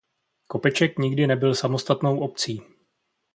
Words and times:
Kopeček 0.47 0.99
nikdy 0.99 1.27
nebyl 1.27 1.55
samostatnou 1.55 2.19
obcí. 2.19 2.61